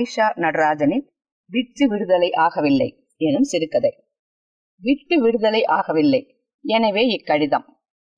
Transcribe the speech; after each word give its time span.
ஆயிஷா 0.00 0.26
நடராஜனின் 0.36 1.04
விட்டு 1.50 1.84
விடுதலை 1.88 2.28
ஆகவில்லை 2.36 2.88
எனும் 3.20 3.42
சிறுகதை. 3.42 3.90
விட்டு 4.82 5.16
விடுதலை 5.22 5.62
ஆகவில்லை. 5.64 6.20
எனவே 6.64 7.02
இக்கடிதம். 7.16 7.66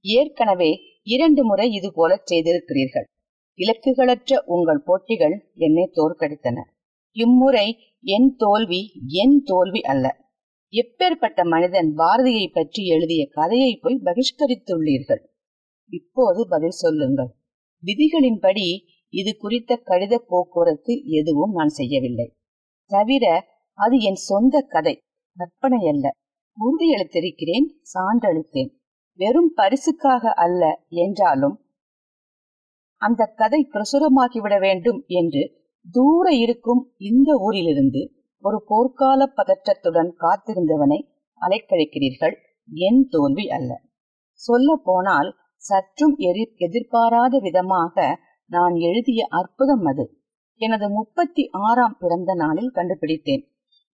ஏற்கனவே 0.05 0.71
இரண்டு 1.03 1.43
முறை 1.45 1.67
இது 1.73 1.89
போல 1.93 2.13
செய்திருக்கிறீர்கள். 2.25 3.07
இலக்குகளற்ற 3.59 4.39
உங்கள் 4.45 4.83
போட்டிகள் 4.83 5.35
என்னை 5.57 5.91
தோற்கடித்தன. 5.93 6.59
இம்முறை 7.17 7.67
என் 8.05 8.31
தோல்வி 8.37 8.83
என் 9.23 9.37
தோல்வி 9.43 9.81
அல்ல. 9.83 10.07
எப்பேற்பட்ட 10.73 11.41
மனிதன் 11.45 11.91
பாரதியை 11.97 12.47
பற்றி 12.53 12.83
எழுதிய 12.87 13.23
கதையை 13.31 13.73
போய் 13.77 14.05
பகிஷ்கரித்துள்ளீர்கள்? 14.05 15.23
இப்போது 15.93 16.49
பதில் 16.49 16.81
சொல்லுங்கள். 16.85 17.31
விதிகளின்படி 17.83 18.67
இது 19.13 19.31
குறித்த 19.37 19.73
கடித 19.85 20.15
போக்குவரத்து 20.29 20.93
எதுவும் 21.11 21.53
நான் 21.53 21.73
செய்யவில்லை. 21.79 22.27
தவிர 22.91 23.25
அது 23.79 23.97
என் 24.01 24.21
சொந்த 24.29 24.55
கதை 24.75 24.95
கற்பனை 25.37 25.81
அல்ல. 25.87 26.07
உறுதியளித்திருக்கிறேன் 26.59 27.67
சான்றளித்தேன் 27.93 28.71
வெறும் 29.19 29.53
பரிசுக்காக 29.57 30.33
அல்ல 30.45 30.63
என்றாலும் 30.97 31.57
அந்த 33.03 33.23
கதை 33.41 33.61
பிரசுரமாகிவிட 33.73 34.55
வேண்டும் 34.61 35.01
என்று 35.13 35.43
தூர 35.87 36.27
இருக்கும் 36.35 36.83
இந்த 37.11 37.31
ஊரிலிருந்து 37.39 38.03
ஒரு 38.45 38.59
போர்க்கால 38.69 39.21
பதற்றத்துடன் 39.39 40.11
காத்திருந்தவனை 40.21 40.99
அலைக்கழிக்கிறீர்கள் 41.43 42.35
என் 42.69 43.03
தோல்வி 43.09 43.45
அல்ல. 43.49 43.71
சொல்ல 44.41 44.77
போனால் 44.85 45.31
சற்றும் 45.63 46.15
எதிர் 46.29 46.53
எதிர்பாராத 46.57 47.35
விதமாக 47.39 47.97
நான் 48.53 48.75
எழுதிய 48.75 49.21
அற்புதம் 49.31 49.85
அது. 49.85 50.05
எனது 50.61 50.87
முப்பத்தி 50.91 51.43
ஆறாம் 51.51 51.97
பிறந்த 51.99 52.35
நாளில் 52.35 52.71
கண்டுபிடித்தேன். 52.71 53.45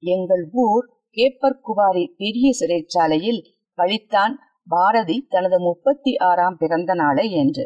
எங்கள் 0.02 0.44
ஊர் 0.52 0.86
கேப்பர்குவாரி 1.16 2.04
பெரிய 2.16 2.48
சிறைச்சாலையில் 2.60 3.40
கழித்தான் 3.78 4.34
பாரதி 4.66 5.26
தனது 5.28 5.58
முப்பத்தி 5.60 6.12
ஆறாம் 6.16 6.56
பிறந்த 6.56 6.94
நாளை 6.94 7.26
என்று. 7.32 7.64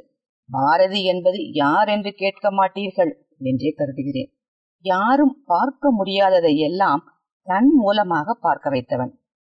பாரதி 0.51 1.01
என்பது 1.05 1.41
யார் 1.53 1.89
என்று 1.89 2.13
கேட்க 2.13 2.47
மாட்டீர்கள் 2.51 3.13
என்றே 3.39 3.71
கருதுகிறேன். 3.71 4.31
யாரும் 4.85 5.35
பார்க்க 5.45 5.93
முடியாததை 5.93 6.55
எல்லாம் 6.59 7.03
தன் 7.47 7.71
மூலமாக 7.75 8.35
பார்க்க 8.41 8.71
வைத்தவன். 8.71 9.13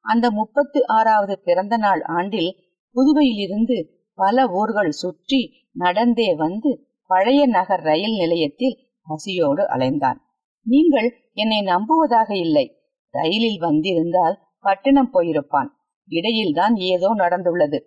அந்த 0.06 0.26
முப்பத்தி 0.32 0.80
ஆறாவது 0.98 1.36
பிறந்த 1.40 1.76
நாள் 1.78 2.02
ஆண்டில் 2.02 2.52
புதுவையிலிருந்து 2.96 3.78
பல 4.18 4.46
ஊர்கள் 4.52 4.92
சுற்றி 4.92 5.42
நடந்தே 5.76 6.30
வந்து 6.36 6.72
பழைய 7.06 7.46
நகர் 7.48 7.80
ரயில் 7.80 8.16
நிலையத்தில் 8.18 8.92
பசியோடு 9.08 9.64
அலைந்தான். 9.64 10.20
நீங்கள் 10.62 11.30
என்னை 11.34 11.62
நம்புவதாக 11.62 12.38
இல்லை. 12.38 12.78
ரயிலில் 13.10 13.60
வந்திருந்தால் 13.60 14.40
பட்டணம் 14.60 15.14
போயிருப்பான். 15.14 15.68
இடையில்தான் 16.10 16.76
ஏதோ 16.76 17.16
நடந்துள்ளது. 17.16 17.80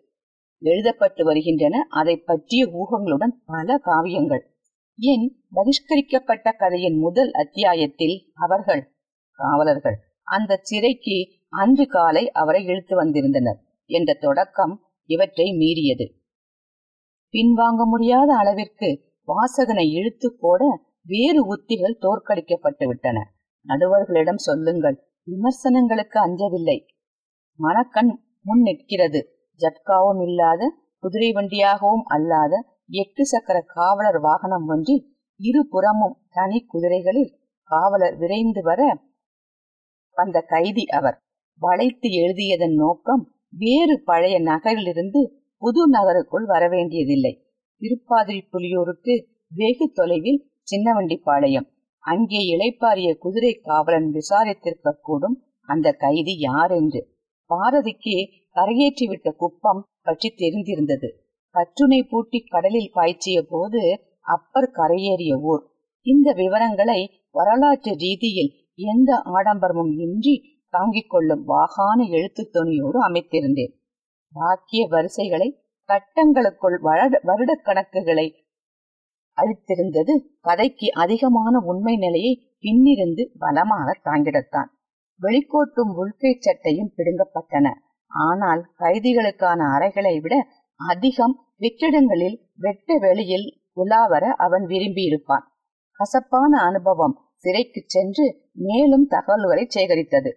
எழுதப்பட்டு 0.62 1.22
வருகின்றன 1.24 1.86
அதை 1.88 2.16
பற்றிய 2.16 2.66
ஊகங்களுடன் 2.66 3.34
பல 3.44 3.80
காவியங்கள். 3.84 4.44
என் 4.98 5.42
பகிஷ்கரிக்கப்பட்ட 5.54 6.56
கதையின் 6.56 6.98
முதல் 6.98 7.32
அத்தியாயத்தில் 7.32 8.30
அவர்கள் 8.34 8.94
காவலர்கள் 9.30 9.96
அந்த 10.22 10.56
சிறைக்கு 10.56 11.16
அன்று 11.48 11.86
காலை 11.86 12.30
அவரை 12.30 12.64
இழுத்து 12.64 12.96
வந்திருந்தனர் 12.96 13.58
என்ற 13.90 14.14
தொடக்கம் 14.14 14.82
இவற்றை 15.04 15.52
மீறியது. 15.52 16.06
பின்வாங்க 17.34 17.84
முடியாத 17.84 18.34
அளவிற்கு 18.34 19.05
வாசகனை 19.28 19.90
இழுத்து 19.90 20.36
போட 20.40 20.82
வேறு 21.02 21.46
உத்திகள் 21.46 21.98
தோற்கடிக்கப்பட்டு 22.00 22.86
விட்டன. 22.86 23.18
நடுவர்களிடம் 23.66 24.36
சொல்லுங்கள் 24.36 25.06
விமர்சனங்களுக்கு 25.24 26.20
அஞ்சவில்லை. 26.20 26.86
மணக்கண் 27.54 28.20
முன் 28.42 28.60
நிற்கிறது. 28.60 29.30
ஜட்காவும் 29.60 30.22
இல்லாத 30.22 30.72
குதிரை 30.98 31.32
வண்டியாகவும் 31.32 32.02
அல்லாத 32.04 32.78
எட்டு 32.88 33.26
சக்கர 33.26 33.60
காவலர் 33.60 34.18
வாகனம் 34.18 34.66
ஒன்றில் 34.66 35.16
இருபுறமும் 35.40 36.18
தனி 36.30 36.66
குதிரைகளில் 36.74 37.32
காவலர் 37.62 38.16
விரைந்து 38.16 38.62
வர 38.62 38.98
அந்த 40.12 40.40
கைதி 40.40 40.84
அவர். 40.86 41.18
வளைத்து 41.60 42.08
எழுதியதன் 42.08 42.74
நோக்கம் 42.74 43.34
வேறு 43.48 44.02
பழைய 44.04 44.40
நகரிலிருந்து 44.40 45.20
புது 45.58 45.88
நகருக்குள் 45.88 46.46
வரவேண்டியதில்லை. 46.46 47.45
திருப்பாதிரி 47.82 48.40
புலியூருக்கு 48.52 49.14
வெகு 49.52 49.86
தொலைவில் 49.92 50.40
சின்னவண்டிப்பாளையம். 50.70 51.66
அங்கே 52.04 52.40
இளைப்பாரிய 52.54 53.08
குதிரை 53.18 53.52
காவலன் 53.68 54.08
விசாரித்திருக்க 54.12 54.92
கூடும் 55.00 55.36
அந்த 55.68 55.92
கைதி 55.92 56.34
யார் 56.38 56.70
என்று 56.70 57.00
பாரதிக்கு 57.50 58.16
கரையேற்றிவிட்ட 58.56 59.28
குப்பம் 59.36 59.82
பற்றி 60.02 60.28
தெரிந்திருந்தது. 60.36 61.08
கற்றுனை 61.54 62.00
பூட்டி 62.02 62.38
கடலில் 62.44 62.92
பாய்ச்சிய 62.94 63.38
போது 63.42 63.82
அப்பர் 64.20 64.70
கரையேறிய 64.74 65.34
ஊர். 65.52 65.62
இந்த 66.06 66.28
விவரங்களை 66.32 67.00
வரலாற்று 67.30 67.92
ரீதியில் 67.94 68.52
எந்த 68.88 69.10
ஆடம்பரமும் 69.36 69.92
இன்றி 69.98 70.34
தாங்கிக் 70.74 71.10
கொள்ளும் 71.10 71.44
வாகான 71.48 71.98
எழுத்து 72.08 72.42
துணியோடு 72.54 72.98
அமைத்திருந்தேன். 73.08 73.72
வாக்கிய 74.34 74.82
வரிசைகளை 74.86 75.48
கட்டங்களுக்குள் 75.88 76.78
வருட 77.22 77.52
கணக்குகளை 77.64 78.26
அளித்திருந்தது 79.38 80.12
கதைக்கு 80.40 80.88
அதிகமான 80.94 81.58
உண்மை 81.60 81.94
நிலையை 81.96 82.32
பின்னிருந்து 82.60 83.22
பலமாக 83.38 83.88
தாங்கிடத்தான். 84.04 84.70
வெளிக்கோட்டும் 85.20 85.92
உள்கை 85.94 86.32
சட்டையும் 86.40 86.92
பிடுங்கப்பட்டன. 86.96 87.66
ஆனால் 88.12 88.62
கைதிகளுக்கான 88.78 89.60
அறைகளை 89.74 90.14
விட 90.20 90.34
அதிகம் 90.80 91.34
வெற்றிடங்களில் 91.58 92.36
வெட்ட 92.56 92.98
வெளியில் 92.98 93.46
உலாவர 93.76 94.24
அவன் 94.36 94.64
விரும்பியிருப்பான். 94.66 95.44
கசப்பான 96.00 96.52
அனுபவம் 96.60 97.14
சிறைக்கு 97.36 97.80
சென்று 97.86 98.26
மேலும் 98.66 99.06
தகவல்களை 99.06 99.64
சேகரித்தது. 99.68 100.30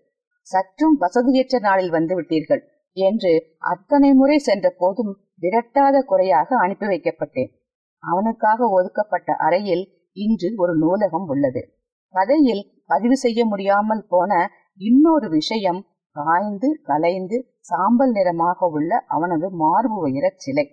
சற்றும் 0.47 0.95
வசதியற்ற 0.99 1.55
நாளில் 1.59 1.89
வந்து 1.89 2.13
விட்டீர்கள் 2.19 2.61
என்று 2.97 3.31
அத்தனை 3.73 4.09
முறை 4.13 4.37
சென்ற 4.39 4.67
போதும் 4.77 5.13
விரட்டாத 5.41 5.97
குறையாக 6.01 6.57
அனுப்பி 6.57 6.85
வைக்கப்பட்டேன். 6.85 7.51
அவனுக்காக 8.03 8.69
ஒதுக்கப்பட்ட 8.69 9.29
அறையில் 9.35 9.83
இன்று 10.17 10.50
ஒரு 10.55 10.73
நூலகம் 10.75 11.27
உள்ளது. 11.27 11.61
கதையில் 12.13 12.63
பதிவு 12.85 13.16
செய்ய 13.17 13.39
முடியாமல் 13.45 14.03
போன 14.07 14.31
இன்னொரு 14.81 15.28
விஷயம் 15.29 15.79
காய்ந்து 16.16 16.69
கலைந்து 16.83 17.38
சாம்பல் 17.59 18.11
நிறமாக 18.11 18.67
உள்ள 18.67 18.91
அவனது 19.07 19.47
மார்பு 19.51 19.97
உயர 20.01 20.25
சிலை. 20.35 20.66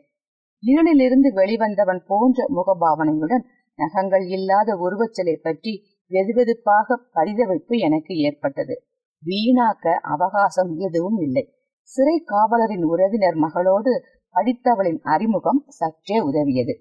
இருளிலிருந்து 0.62 1.28
வெளிவந்தவன் 1.32 2.02
போன்ற 2.06 2.46
முகபாவனையுடன் 2.48 3.44
நகங்கள் 3.78 4.24
இல்லாத 4.26 4.70
உருவச்சிலை 4.76 5.36
பற்றி 5.42 5.72
வெதுவெதுப்பாக 6.10 6.96
பரிதவிப்பு 7.14 7.74
எனக்கு 7.78 8.12
ஏற்பட்டது. 8.18 8.74
வீணாக்க 9.22 9.92
அவகாசம் 10.14 10.72
எதுவும் 10.78 11.18
இல்லை. 11.18 11.44
சிறை 11.90 12.16
காவலரின் 12.24 12.84
உறவினர் 12.84 13.34
மகளோடு 13.34 13.92
படித்தவளின் 14.36 15.00
அறிமுகம் 15.02 15.64
சற்றே 15.68 16.18
உதவியது. 16.20 16.74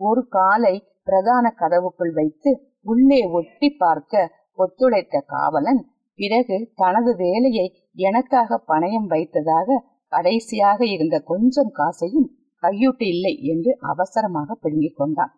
ஒரு 0.00 0.28
காலை 0.28 0.74
பிரதான 1.02 1.54
கதவுக்குள் 1.58 2.12
வைத்து 2.12 2.50
உள்ளே 2.82 3.20
ஒட்டி 3.30 3.68
பார்க்க 3.70 4.32
ஒத்துழைத்த 4.52 5.16
காவலன் 5.26 5.82
பிறகு 6.18 6.72
தனது 6.74 7.16
வேலையை 7.16 7.66
எனக்காக 7.92 8.64
பணயம் 8.68 9.06
வைத்ததாக 9.06 9.84
கடைசியாக 10.12 10.86
இருந்த 10.86 11.16
கொஞ்சம் 11.20 11.70
காசையும் 11.70 12.28
கையூட்டு 12.62 13.06
இல்லை 13.06 13.42
என்று 13.42 13.76
அவசரமாக 13.80 14.54
பிடுங்கிக் 14.54 14.96
கொண்டான். 14.96 15.32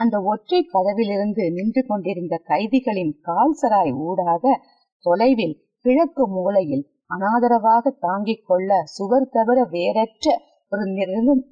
அந்த 0.00 0.16
ஒற்றை 0.22 0.60
கதவிலிருந்து 0.72 1.52
நின்று 1.52 1.82
கொண்டிருந்த 1.86 2.42
கைதிகளின் 2.46 3.12
கால்சராய் 3.22 3.92
ஊடாக 3.98 4.60
தொலைவில் 4.98 5.56
கிழக்கு 5.84 6.28
மூலையில் 6.28 6.84
அனாதரவாக 7.10 7.90
தாங்கிக் 7.98 8.46
கொள்ள 8.46 8.70
சுவர் 8.94 9.28
தவிர 9.28 9.58
வேறற்ற 9.64 10.26
ஒரு 10.72 10.84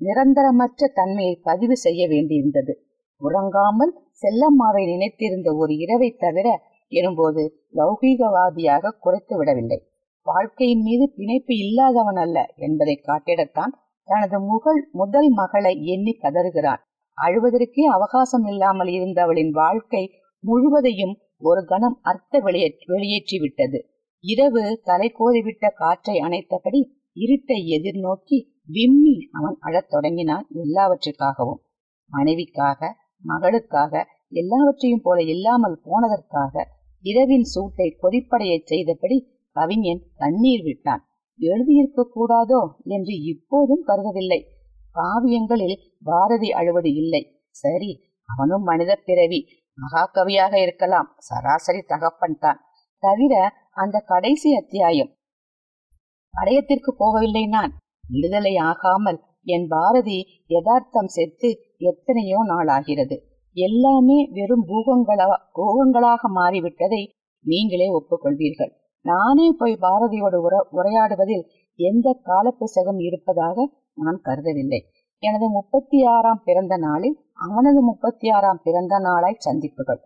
நிரந்தரமற்ற 0.00 0.88
தன்மையை 0.94 1.34
பதிவு 1.42 1.76
செய்ய 1.76 2.02
வேண்டியிருந்தது. 2.08 2.72
உறங்காமல் 3.20 3.92
செல்லம்மாவை 4.22 4.82
நினைத்திருந்த 4.86 5.48
ஒரு 5.56 5.72
இரவை 5.74 6.08
தவிர 6.16 6.48
எனும்போது 6.92 7.42
லௌகீகவாதியாக 7.74 8.94
குறைத்து 8.98 9.34
விடவில்லை. 9.36 9.78
வாழ்க்கையின் 10.26 10.82
மீது 10.82 11.04
பிணைப்பு 11.16 11.54
இல்லாதவன் 11.56 12.16
அல்ல 12.16 12.38
என்பதை 12.56 12.96
காட்டிடத்தான் 13.04 13.72
தனது 14.08 14.38
முகல் 14.40 14.80
முதல் 14.92 15.30
மகளை 15.30 15.72
எண்ணி 15.84 16.12
கதறுகிறான். 16.22 16.82
அழுவதற்கே 17.18 17.84
அவகாசம் 17.88 18.46
இல்லாமல் 18.46 18.88
இருந்தவளின் 18.88 19.52
வாழ்க்கை 19.52 20.02
முழுவதையும் 20.44 21.14
ஒரு 21.42 21.60
கணம் 21.64 21.96
அர்த்த 22.02 22.40
வெளியேற்றி 22.88 23.36
விட்டது 23.38 23.78
இரவு 24.24 24.80
தலை 24.84 25.08
கோதிவிட்ட 25.18 25.68
காற்றை 25.74 26.14
அணைத்தபடி 26.20 26.80
இருட்டை 27.16 27.58
எதிர்நோக்கி 27.76 28.38
விம்மி 28.66 29.14
அவன் 29.30 29.56
அழத் 29.60 29.88
தொடங்கினான் 29.88 30.46
எல்லாவற்றுக்காகவும். 30.54 31.60
மனைவிக்காக 32.10 32.80
மகளுக்காக 33.24 34.04
எல்லாவற்றையும் 34.32 35.02
போல 35.02 35.22
இல்லாமல் 35.22 35.80
போனதற்காக 35.84 36.64
இரவின் 37.04 37.42
சூட்டை 37.42 37.88
கொதிப்படைய 38.02 38.52
செய்தபடி 38.64 39.18
கவிஞன் 39.56 40.02
கண்ணீர் 40.14 40.62
விட்டான். 40.62 41.02
எழுதியிருக்க 41.40 42.00
கூடாதோ 42.16 42.60
என்று 42.84 43.14
இப்போதும் 43.22 43.84
கருதவில்லை. 43.86 44.40
காவியங்களில் 44.94 45.76
பாரதி 46.02 46.50
அழுவது 46.50 46.90
இல்லை. 46.94 47.22
சரி 47.56 47.92
அவனும் 48.28 48.62
மனித 48.62 48.92
பிறவி. 49.04 49.40
மகாகவியாக 49.78 50.54
இருக்கலாம். 50.62 51.08
சராசரி 51.18 51.80
தகப்பன் 51.82 52.38
தான். 52.38 52.60
தவிர 53.02 53.34
அந்த 53.72 53.96
கடைசி 54.10 54.48
அத்தியாயம். 54.56 55.10
அடையத்திற்கு 56.34 56.90
போகவில்லை 56.98 57.44
நான். 57.48 57.72
விடுதலை 58.08 58.56
ஆகாமல் 58.70 59.18
என் 59.44 59.66
பாரதி 59.68 60.18
யதார்த்தம் 60.46 61.06
செத்து 61.06 61.48
எத்தனையோ 61.90 62.38
நாள் 62.44 62.68
ஆகிறது 62.68 63.16
எல்லாமே 63.56 64.18
வெறும் 64.32 64.64
பூகங்களா 64.68 65.28
பூகங்களாக 65.58 66.30
மாறிவிட்டதை 66.34 67.02
நீங்களே 67.44 67.88
ஒப்புக்கொள்வீர்கள். 67.90 68.72
நானே 69.04 69.46
போய் 69.58 69.76
பாரதியோடு 69.80 70.38
உர 70.46 70.54
உரையாடுவதில் 70.72 71.44
எந்த 71.78 72.08
காலப்பிசகம் 72.24 73.00
இருப்பதாக 73.00 73.66
நான் 73.94 74.20
கருதவில்லை. 74.24 74.80
எனது 75.22 75.46
முப்பத்தி 75.48 75.98
ஆறாம் 76.04 76.42
பிறந்த 76.44 76.76
நாளில் 76.76 77.16
அவனது 77.48 77.80
முப்பத்தி 77.82 78.28
ஆறாம் 78.28 78.60
பிறந்த 78.64 78.94
நாளாய் 78.98 79.44
சந்திப்புகள். 79.46 80.00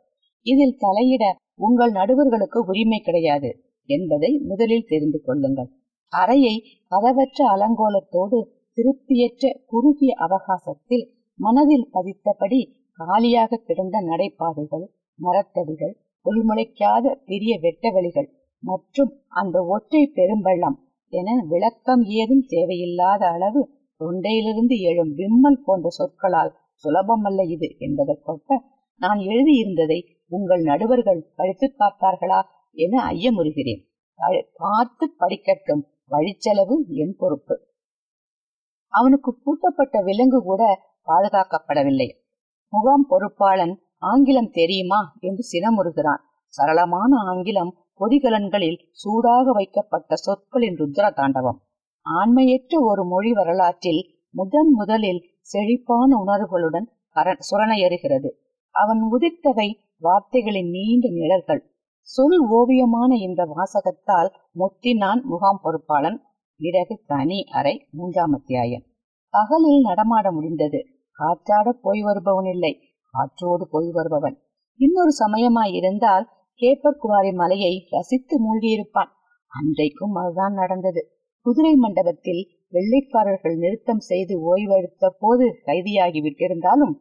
இதில் 0.46 0.78
தலையிட 0.81 1.25
உங்கள் 1.60 1.93
நடுவர்களுக்கு 1.93 2.58
உரிமை 2.66 2.98
கிடையாது 2.98 3.50
என்பதை 3.88 4.31
முதலில் 4.43 4.88
தெரிந்து 4.88 5.19
கொள்ளுங்கள். 5.20 5.70
அறையை 6.12 6.54
கதவற்ற 6.93 7.38
அலங்கோலத்தோடு 7.54 8.38
திருப்தியற்ற 8.78 9.44
குறுகிய 9.66 10.12
அவகாசத்தில் 10.19 11.04
மனதில் 11.38 11.87
பதித்தபடி 11.93 12.60
காலியாக 12.98 13.60
கிடந்த 13.60 13.96
நடைபாதைகள் 14.00 14.84
மரத்தடிகள் 15.19 15.94
உள்முளைக்காத 16.26 17.14
பெரிய 17.25 17.52
வெட்டவெளிகள் 17.62 18.28
மற்றும் 18.62 19.12
அந்த 19.32 19.56
ஒற்றை 19.66 20.02
பெரும்பள்ளம் 20.16 20.76
என 21.12 21.28
விளக்கம் 21.44 22.02
ஏதும் 22.16 22.44
தேவையில்லாத 22.46 23.22
அளவு 23.28 23.60
தொண்டையிலிருந்து 24.00 24.76
எழும் 24.82 25.12
விம்மல் 25.14 25.62
போன்ற 25.64 25.88
சொற்களால் 25.90 26.52
சுலபமல்ல 26.84 27.44
இது 27.46 27.69
என்பதற்கொட்ட 27.78 28.58
நான் 29.00 29.20
எழுதியிருந்ததை 29.26 29.98
உங்கள் 30.28 30.62
நடுவர்கள் 30.62 31.32
படித்து 31.37 31.75
பார்த்தார்களா 31.78 32.43
என 32.73 33.11
ஐயமுறுகிறேன். 33.11 33.82
பார்த்து 34.55 35.14
படிக்கட்டும். 35.19 35.82
வழிச்செலவு 36.11 36.76
என் 36.88 37.17
பொறுப்பு. 37.19 37.55
அவனுக்கு 38.93 39.31
பூட்டப்பட்ட 39.44 40.05
விலங்கு 40.05 40.43
கூட 40.43 40.62
பாதுகாக்கப்படவில்லை. 41.06 42.08
முகாம் 42.73 43.06
பொறுப்பாளன் 43.11 43.75
ஆங்கிலம் 43.99 44.50
தெரியுமா? 44.50 45.00
என்று 45.20 45.44
சினமுறுகிறான். 45.52 46.23
சரளமான 46.55 47.12
ஆங்கிலம் 47.26 47.72
கொதிகலன்களில் 48.00 48.79
சூடாக 48.93 49.52
வைக்கப்பட்ட 49.52 50.14
சொற்களின் 50.14 50.76
ருத்ர 50.76 51.12
தாண்டவம் 51.12 51.58
ஆண்மையற்ற 52.06 52.75
ஒரு 52.81 53.05
மொழி 53.05 53.32
வரலாற்றில் 53.32 54.02
முதன் 54.31 54.70
முதலில் 54.70 55.20
செழிப்பான 55.40 56.17
உணர்வுகளுடன் 56.25 56.87
சுரணயறுகிறது. 57.50 58.31
அவன் 58.75 59.00
உதிர்த்தவை 59.12 59.69
வார்த்தைகளின் 59.98 60.70
நீண்ட 60.70 61.08
நிழல்கள். 61.08 61.72
சொல் 62.00 62.38
ஓவியமான 62.48 63.14
இந்த 63.14 63.43
வாசகத்தால் 63.44 64.31
முத்தினான் 64.58 65.22
முகாம் 65.22 65.60
பொறுப்பாளன். 65.64 66.19
பிறகு 66.56 67.02
தனி 67.06 67.44
அறை 67.44 67.87
மூன்றாம் 67.90 68.32
அத்தியாயம். 68.32 68.82
பகலில் 69.31 69.81
நடமாட 69.81 70.32
முடிந்தது. 70.32 70.87
காற்றாட 71.19 71.69
போய் 71.69 72.02
வருபவன் 72.02 72.44
இல்லை. 72.44 72.81
காற்றோடு 73.10 73.69
போய் 73.69 73.90
வருபவன். 73.90 74.43
இன்னொரு 74.76 75.12
சமயமாய் 75.12 75.72
இருந்தால் 75.72 76.28
கேப்பர்குவாரி 76.60 77.34
மலையை 77.34 77.87
ரசித்து 77.90 78.37
மூழ்கியிருப்பான். 78.38 79.12
அன்றைக்கும் 79.46 80.14
அதுதான் 80.14 80.52
நடந்தது. 80.52 81.10
குதிரை 81.40 81.75
மண்டபத்தில் 81.75 82.48
வெள்ளைக்காரர்கள் 82.70 83.56
நிறுத்தம் 83.56 83.98
செய்து 83.98 84.56
ஓய்வெடுத்த 84.56 85.08
போது 85.19 85.58
கைதியாகி 85.66 86.20
விட்டிருந்தாலும் 86.22 86.94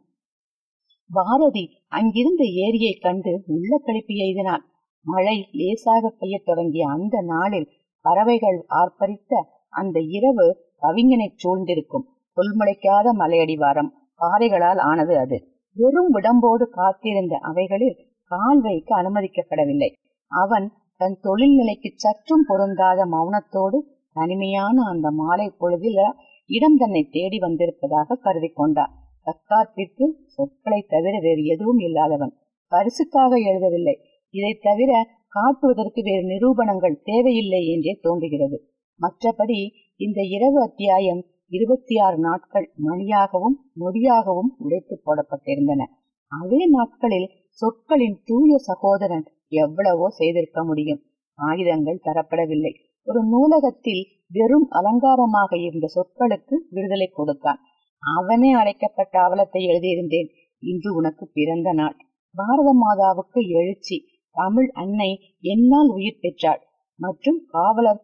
பாரதி 1.12 1.70
அங்கிருந்த 1.88 2.44
ஏரியை 2.44 2.94
கண்டு 2.94 3.44
உள்ள 3.48 3.82
கழிப்பு 3.86 4.14
எய்தினான் 4.14 4.64
மழை 5.02 5.50
லேசாக 5.52 6.14
பெய்யத் 6.20 6.46
தொடங்கிய 6.46 6.88
அந்த 6.88 7.22
நாளில் 7.22 7.68
பறவைகள் 8.02 8.66
ஆர்ப்பரித்த 8.70 9.34
அந்த 9.70 10.00
இரவு 10.00 10.58
கவிஞனை 10.82 11.32
சூழ்ந்திருக்கும். 11.36 12.06
புல்முளைக்காத 12.38 13.14
மலையடிவாரம் 13.14 13.92
பாறைகளால் 14.20 14.78
ஆனது 14.78 15.18
அது. 15.18 15.48
வெறும் 15.74 16.14
விடம்போடு 16.14 16.66
காத்திருந்த 16.70 17.38
அவைகளில் 17.38 17.96
கால் 18.24 18.62
வைக்க 18.62 19.02
அனுமதிக்கப்படவில்லை. 19.02 19.90
அவன் 20.28 20.72
தன் 20.98 21.18
தொழில் 21.22 21.56
நிலைக்கு 21.56 21.92
சற்றும் 21.96 22.46
பொருந்தாத 22.48 23.06
மௌனத்தோடு 23.06 23.78
தனிமையான 24.14 24.82
அந்த 24.90 25.12
மாலை 25.12 25.52
பொழுதில 25.60 26.02
இடம் 26.46 26.78
தன்னை 26.78 27.08
தேடி 27.12 27.38
வந்திருப்பதாக 27.38 28.16
கருதி 28.16 28.48
கொண்டான். 28.48 28.94
தற்காப்பிற்கு 29.26 30.06
சொற்களை 30.26 30.86
தவிர 30.88 31.20
வேறு 31.20 31.44
எதுவும் 31.44 31.78
இல்லாதவன். 31.78 32.34
பரிசுக்காக 32.72 33.32
எழுதவில்லை. 33.50 33.96
இதை 34.30 34.58
தவிர 34.62 34.92
காட்டுவதற்கு 35.28 36.02
வேறு 36.02 36.26
நிரூபணங்கள் 36.26 37.02
தேவையில்லை 37.04 37.72
என்றே 37.72 38.00
தோன்றுகிறது. 38.02 38.58
மற்றபடி 39.00 39.70
இந்த 39.96 40.22
இரவு 40.22 40.62
அத்தியாயம் 40.62 41.26
இருபத்தி 41.48 41.98
ஆறு 41.98 42.18
நாட்கள் 42.18 42.74
மணியாகவும் 42.84 43.58
நொடியாகவும் 43.80 44.52
உடைத்து 44.58 45.02
போடப்பட்டிருந்தன. 45.06 45.84
அதே 46.28 46.66
நாட்களில் 46.66 47.28
சொற்களின் 47.50 48.22
தூய 48.26 48.58
சகோதரன் 48.58 49.26
எவ்வளவோ 49.48 50.10
செய்திருக்க 50.10 50.64
முடியும். 50.64 51.02
ஆயுதங்கள் 51.36 52.02
தரப்படவில்லை. 52.04 52.74
ஒரு 53.04 53.24
நூலகத்தில் 53.24 54.08
வெறும் 54.30 54.68
அலங்காரமாக 54.70 55.60
இருந்த 55.60 55.88
சொற்களுக்கு 55.88 56.56
விடுதலை 56.70 57.08
கொடுத்தான். 57.08 57.60
அவனே 58.00 58.52
அழைக்கப்பட்ட 58.52 59.20
அவலத்தை 59.20 59.62
எழுதியிருந்தேன். 59.72 60.30
இன்று 60.60 60.96
உனக்கு 60.96 61.30
பிறந்த 61.34 61.74
நாள். 61.74 61.96
பாரத 62.36 62.70
மாதாவுக்கு 62.74 63.48
எழுச்சி. 63.48 64.04
தமிழ் 64.32 64.70
அன்னை 64.74 65.38
என்னால் 65.40 65.88
உயிர் 65.88 66.20
பெற்றாள். 66.22 66.62
மற்றும் 66.96 67.46
காவலர் 67.48 68.02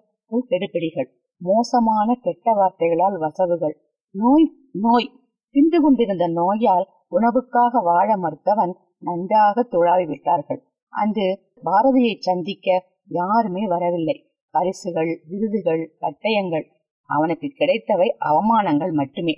கெடுபிடிகள். 0.50 1.10
மோசமான 1.38 2.15
கெட்ட 2.21 2.53
வார்த்தைகளால் 2.53 3.17
வசவுகள். 3.17 3.75
நோய் 4.12 4.51
நோய். 4.71 5.10
தின்று 5.50 5.81
கொண்டிருந்த 5.81 6.27
நோயால் 6.27 6.88
உணவுக்காக 7.12 7.83
வாழ 7.83 8.17
மறுத்தவன் 8.17 8.75
நன்றாக 9.00 9.67
துழாவி 9.71 10.07
விட்டார்கள் 10.07 10.62
அன்று 10.93 11.39
பாரதியை 11.65 12.15
சந்திக்க 12.19 12.67
யாருமே 13.07 13.67
வரவில்லை. 13.67 14.29
பரிசுகள் 14.50 15.21
விருதுகள் 15.27 15.95
பட்டயங்கள் 16.00 16.65
அவனுக்கு 17.10 17.48
கிடைத்தவை 17.48 18.15
அவமானங்கள் 18.19 18.91
மட்டுமே. 18.91 19.36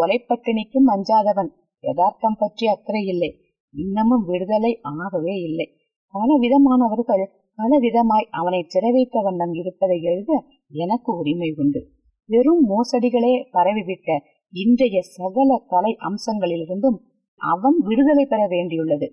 கொலைப்பட்டினிக்கும் 0.00 0.88
அஞ்சாதவன். 0.88 1.50
யதார்த்தம் 1.80 2.36
பற்றி 2.38 2.66
அக்கறை 2.66 3.04
இல்லை. 3.04 3.40
இன்னமும் 3.74 4.24
விடுதலை 4.24 4.78
ஆகவே 4.82 5.34
இல்லை. 5.40 5.76
பல 6.10 6.38
விதமானவர்கள் 6.38 7.38
பல 7.54 7.78
விதமாய் 7.78 8.26
அவனை 8.30 8.66
சிறைவைத்த 8.74 9.22
வண்ணம் 9.22 9.52
இருப்பதை 9.52 10.02
எழுத 10.02 10.44
எனக்கு 10.68 11.16
உரிமை 11.16 11.54
உண்டு. 11.56 11.88
வெறும் 12.24 12.68
மோசடிகளே 12.68 13.44
பரவிவிட்ட 13.52 14.18
இன்றைய 14.52 15.02
சகல 15.02 15.64
கலை 15.66 15.96
அம்சங்களிலிருந்தும் 16.00 16.98
அவன் 17.36 17.76
விடுதலை 17.78 18.26
பெற 18.26 18.46
வேண்டியுள்ளது. 18.46 19.08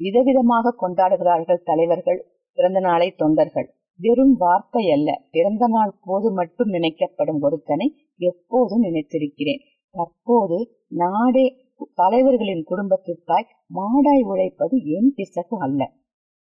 விதவிதமாக 0.00 0.74
கொண்டாடுகிறார்கள் 0.80 1.64
தலைவர்கள் 1.64 2.26
பிறந்த 2.52 2.80
நாளை 2.80 3.10
தொண்டர்கள். 3.10 3.74
வெறும் 4.00 4.36
வார்த்தை 4.36 4.90
அல்ல 4.90 5.26
பிறந்த 5.30 5.68
நாள் 5.68 5.98
போது 6.00 6.32
மட்டும் 6.32 6.68
நினைக்கப்படும் 6.68 7.40
ஒருத்தனை 7.40 7.86
எப்போதும் 8.16 8.82
நினைத்திருக்கிறேன். 8.82 9.62
தற்போது 9.90 10.58
நாடே 10.88 11.70
தலைவர்களின் 11.94 12.64
குடும்பத்திற்காய் 12.64 13.50
மாடாய் 13.74 14.22
உழைப்பது 14.22 14.76
என் 14.84 15.12
பிசகு 15.14 15.58
அல்ல. 15.58 15.92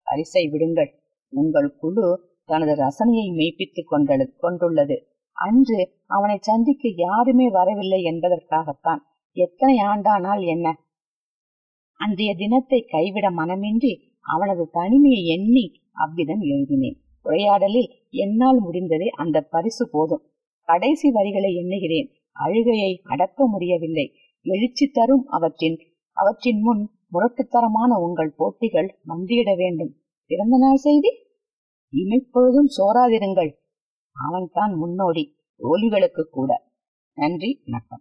பரிசை 0.02 0.48
விடுங்கள். 0.48 0.90
உங்கள் 1.32 1.76
குழு 1.78 2.06
தனது 2.44 2.72
ரசனையை 2.74 3.28
மெய்ப்பித்துக் 3.34 3.88
கொண்டது 3.88 4.34
கொண்டுள்ளது. 4.36 4.96
அன்று 5.36 5.78
அவனை 6.06 6.38
சந்திக்க 6.40 6.88
யாருமே 6.96 7.50
வரவில்லை 7.50 8.00
என்பதற்காகத்தான். 8.02 9.02
எத்தனை 9.36 9.76
ஆண்டானால் 9.76 10.42
என்ன? 10.46 10.66
அன்றைய 12.00 12.34
தினத்தை 12.34 12.80
கைவிட 12.88 13.30
மனமின்றி 13.30 13.92
அவனது 14.20 14.68
தனிமையை 14.72 15.22
எண்ணி 15.26 15.64
அவ்விதம் 15.92 16.40
எழுதினேன். 16.40 16.98
உரையாடலில் 17.24 17.88
என்னால் 18.10 18.60
முடிந்ததே 18.60 19.08
அந்த 19.08 19.40
பரிசு 19.40 19.88
போதும். 19.92 20.22
கடைசி 20.60 21.10
வரிகளை 21.10 21.54
எண்ணுகிறேன். 21.54 22.12
அழுகையை 22.32 23.00
அடக்க 23.04 23.46
முடியவில்லை. 23.46 24.14
எழுச்சி 24.42 24.88
தரும் 24.88 25.26
அவற்றின் 25.26 25.78
அவற்றின் 26.12 26.60
முன் 26.60 26.90
முரட்டுத்தரமான 27.12 28.00
உங்கள் 28.00 28.34
போட்டிகள் 28.36 28.98
மந்தியிட 29.08 29.56
வேண்டும். 29.56 29.96
பிறந்த 30.26 30.56
நாள் 30.58 30.76
செய்தி? 30.76 31.08
இமைப்பொழுதும் 31.94 32.70
சோராதிருங்கள் 32.76 33.52
அவன்தான் 34.28 34.72
முன்னோடி. 34.74 35.36
ஓலிகளுக்கு 35.62 36.22
கூட. 36.22 36.62
நன்றி 37.14 37.62
வணக்கம். 37.64 38.00